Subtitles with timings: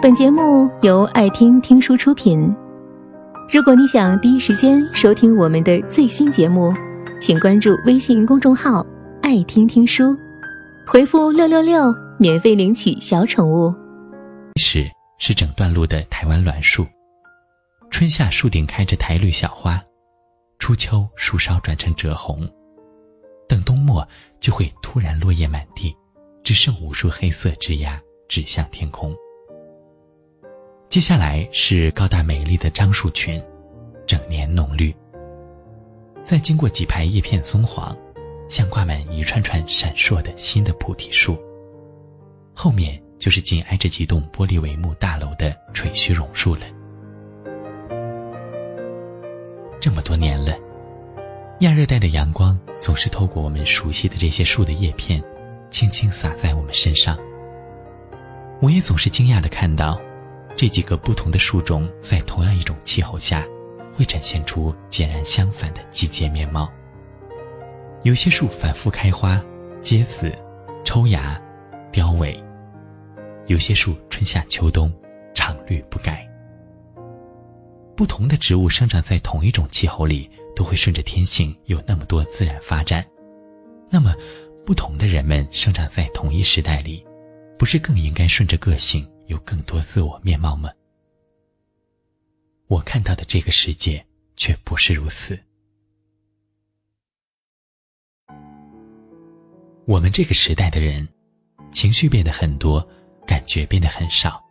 [0.00, 2.54] 本节目由爱听听书出品。
[3.52, 6.72] 如果你想第一时间收听我们的最新节目，
[7.20, 8.86] 请关注微信公众号
[9.22, 10.16] “爱听听书”，
[10.86, 13.74] 回复“六六六”免费领取小宠物。
[14.54, 14.88] 是
[15.18, 16.86] 是整段路的台湾栾树，
[17.90, 19.82] 春夏树顶开着苔绿小花，
[20.60, 22.48] 初秋树梢转成赭红，
[23.48, 24.06] 等冬末
[24.38, 25.92] 就会突然落叶满地，
[26.44, 29.12] 只剩无数黑色枝桠指向天空。
[30.90, 33.42] 接下来是高大美丽的樟树群，
[34.06, 34.94] 整年浓绿。
[36.22, 37.94] 再经过几排叶片松黄，
[38.48, 41.38] 像挂满一串串闪烁的新的菩提树。
[42.54, 46.62] 后面就是紧挨着几栋玻璃帷幕大楼的垂须榕树了。
[49.78, 50.56] 这么多年了，
[51.60, 55.22] 亚热带的阳光总是透过我们熟悉的这些树的叶片，
[55.68, 57.18] 轻轻洒在我们身上。
[58.62, 60.00] 我也总是惊讶地看到。
[60.58, 63.46] 这几个不同的树种在同样一种气候下，
[63.94, 66.68] 会展现出截然相反的季节面貌。
[68.02, 69.40] 有些树反复开花、
[69.80, 70.36] 结籽、
[70.84, 71.40] 抽芽、
[71.92, 72.36] 凋萎；
[73.46, 74.92] 有些树春夏秋冬
[75.32, 76.28] 常绿不改。
[77.96, 83.06] 不同的植物生长在同一种气候里，都会顺着天性有那么多自然发展。
[83.88, 84.12] 那么，
[84.66, 87.06] 不同的人们生长在同一时代里，
[87.56, 89.08] 不是更应该顺着个性？
[89.28, 90.70] 有更多自我面貌吗？
[92.66, 94.04] 我看到的这个世界
[94.36, 95.38] 却不是如此。
[99.86, 101.06] 我们这个时代的人，
[101.72, 102.86] 情绪变得很多，
[103.26, 104.42] 感觉变得很少，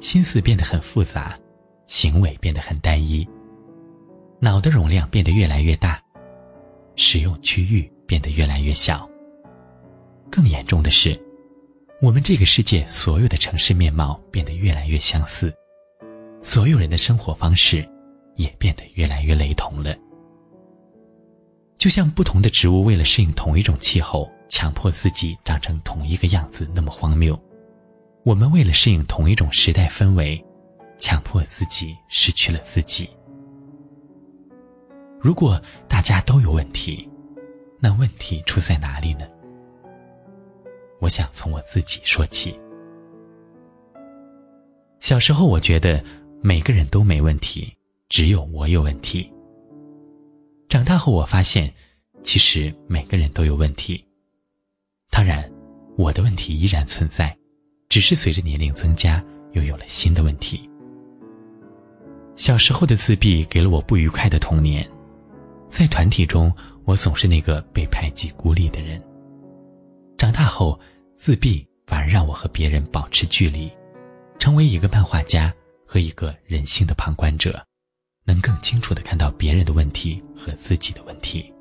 [0.00, 1.38] 心思变得很复杂，
[1.86, 3.28] 行为变得很单一，
[4.40, 6.00] 脑的容量变得越来越大，
[6.94, 9.08] 使用区域变得越来越小。
[10.30, 11.20] 更严重的是。
[12.00, 15.52] 我们这个世界所有的城市面貌变得越来越相似，
[16.40, 17.88] 所有人的生活方式
[18.36, 19.96] 也变得越来越雷同了。
[21.76, 27.36] 就像不同的植物为了适应同一种气候，强迫自己长成同一个样子那么荒谬，
[28.24, 30.44] 我们为了适应同一种时代氛围，
[30.98, 33.10] 强迫自己失去了自己。
[35.20, 37.08] 如果大家都有问题，
[37.80, 39.26] 那问题出在哪里呢？
[41.00, 42.58] 我想从我自己说起。
[45.00, 46.02] 小时候，我觉得
[46.42, 47.72] 每个人都没问题，
[48.08, 49.32] 只有我有问题。
[50.68, 51.72] 长大后，我发现，
[52.22, 54.04] 其实每个人都有问题。
[55.08, 55.48] 当然，
[55.96, 57.34] 我的问题依然存在，
[57.88, 60.68] 只是随着年龄增加，又有了新的问题。
[62.36, 64.88] 小时候的自闭给了我不愉快的童年，
[65.70, 66.52] 在团体中，
[66.84, 69.02] 我总是那个被排挤、孤立的人。
[70.18, 70.78] 长大后，
[71.16, 73.70] 自闭反而让我和别人保持距离，
[74.36, 75.54] 成为一个漫画家
[75.86, 77.64] 和一个人性的旁观者，
[78.24, 81.54] 能更清楚的看到别人的问题和自己的问题。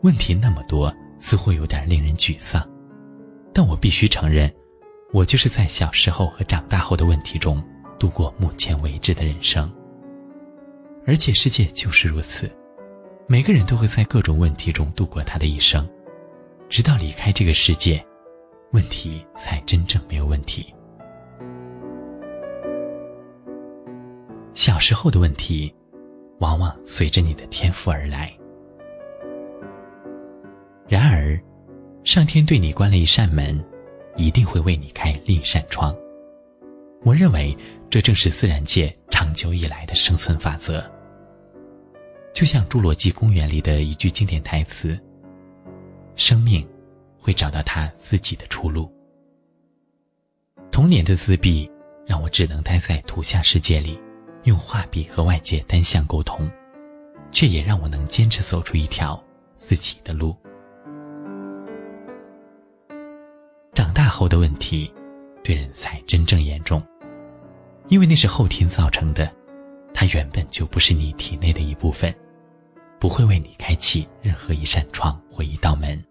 [0.00, 2.66] 问题那么多，似乎有点令人沮丧，
[3.52, 4.50] 但我必须承认，
[5.12, 7.62] 我就是在小时候和长大后的问题中
[7.98, 9.70] 度过目前为止的人生。
[11.06, 12.50] 而且世界就是如此，
[13.26, 15.86] 每个人都会在各种问题中度过他的一生。
[16.70, 18.02] 直到离开这个世界，
[18.70, 20.72] 问题才真正没有问题。
[24.54, 25.74] 小时候的问题，
[26.38, 28.32] 往往随着你的天赋而来。
[30.86, 31.36] 然而，
[32.04, 33.60] 上天对你关了一扇门，
[34.16, 35.92] 一定会为你开另一扇窗。
[37.02, 37.56] 我认为，
[37.90, 40.88] 这正是自然界长久以来的生存法则。
[42.32, 44.96] 就像《侏罗纪公园》里的一句经典台词。
[46.16, 46.66] 生命
[47.18, 48.90] 会找到他自己的出路。
[50.70, 51.70] 童年的自闭
[52.06, 53.98] 让我只能待在图像世界里，
[54.44, 56.50] 用画笔和外界单向沟通，
[57.32, 59.22] 却也让我能坚持走出一条
[59.58, 60.36] 自己的路。
[63.74, 64.92] 长大后的问题，
[65.42, 66.82] 对人才真正严重，
[67.88, 69.32] 因为那是后天造成的，
[69.92, 72.14] 它原本就不是你体内的一部分，
[72.98, 76.02] 不会为你开启任何一扇窗或一道门。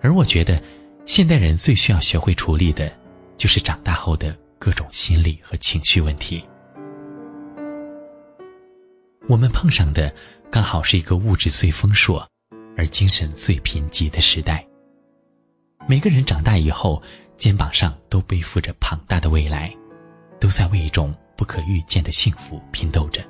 [0.00, 0.62] 而我觉得，
[1.06, 2.92] 现代人最需要学会处理的，
[3.36, 6.44] 就是长大后的各种心理和情绪问题。
[9.28, 10.14] 我们碰上的
[10.50, 12.26] 刚好是一个物质最丰硕，
[12.76, 14.66] 而精神最贫瘠的时代。
[15.86, 17.02] 每个人长大以后，
[17.36, 19.74] 肩膀上都背负着庞大的未来，
[20.40, 23.22] 都在为一种不可预见的幸福拼斗着。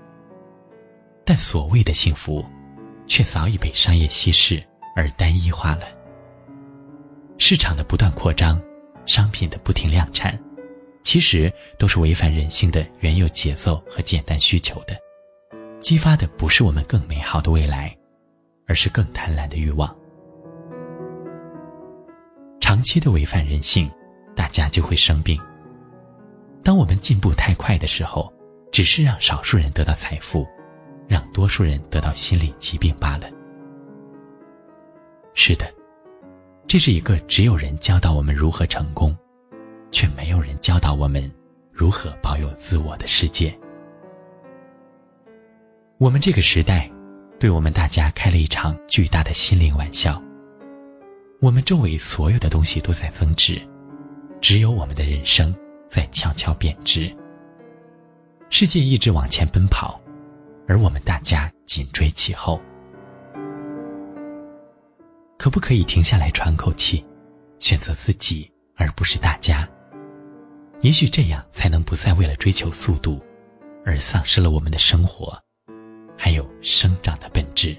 [1.24, 2.44] 但所谓的幸福，
[3.06, 4.62] 却早已被商业稀释
[4.94, 5.97] 而单一化了。
[7.38, 8.60] 市场的不断扩张，
[9.06, 10.38] 商品的不停量产，
[11.02, 14.98] 其实都是违反人性的原有节奏和简单需求的，
[15.80, 17.96] 激发的不是我们更美好的未来，
[18.66, 19.96] 而是更贪婪的欲望。
[22.60, 23.90] 长期的违反人性，
[24.34, 25.40] 大家就会生病。
[26.62, 28.30] 当我们进步太快的时候，
[28.72, 30.46] 只是让少数人得到财富，
[31.08, 33.30] 让多数人得到心理疾病罢了。
[35.34, 35.72] 是的，
[36.68, 39.16] 这是一个只有人教导我们如何成功，
[39.90, 41.32] 却没有人教导我们
[41.72, 43.58] 如何保有自我的世界。
[45.96, 46.90] 我们这个时代，
[47.40, 50.22] 对我们大家开了一场巨大的心灵玩笑。
[51.40, 53.58] 我们周围所有的东西都在增值，
[54.38, 55.56] 只有我们的人生
[55.88, 57.10] 在悄悄贬值。
[58.50, 59.98] 世界一直往前奔跑，
[60.66, 62.60] 而我们大家紧追其后。
[65.38, 67.04] 可不可以停下来喘口气，
[67.60, 69.66] 选择自己而不是大家？
[70.80, 73.20] 也许这样才能不再为了追求速度，
[73.86, 75.40] 而丧失了我们的生活，
[76.16, 77.76] 还有生长的本质。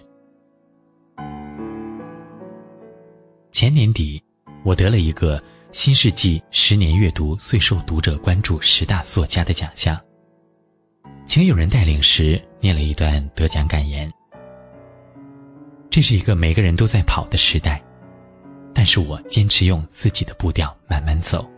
[3.52, 4.24] 前年底，
[4.64, 5.42] 我得了一个
[5.74, 10.00] 新世纪十年阅读最受读者关注十大作家的奖项。
[11.26, 14.10] 请有人带领时，念了一段得奖感言。
[15.90, 17.82] 这是一个每个人都在跑的时代，
[18.74, 21.50] 但是我坚持用自己的步调慢慢走，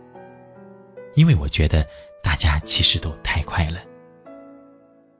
[1.14, 1.86] 因为我觉得
[2.22, 3.78] 大家其实都太快了。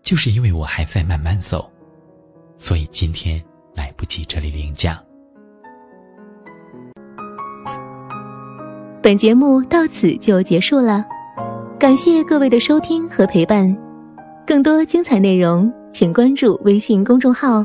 [0.01, 1.71] 就是因为我还在慢慢走，
[2.57, 3.41] 所以今天
[3.75, 4.99] 来不及这里领奖。
[9.03, 11.05] 本节目到此就结束了，
[11.79, 13.77] 感谢各位的收听和陪伴，
[14.47, 17.65] 更多精彩内容请关注微信公众号。